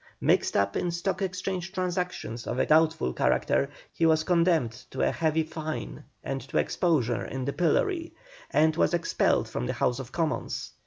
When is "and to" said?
6.23-6.57